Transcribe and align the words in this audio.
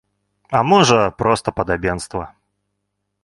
А 0.59 0.61
можа, 0.69 0.97
проста 1.19 1.53
падабенства. 1.59 2.23